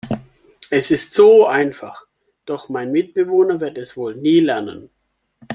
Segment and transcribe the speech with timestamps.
[0.71, 2.07] Es ist so einfach,
[2.47, 4.89] doch mein Mitbewohner wird es wohl nie lernen.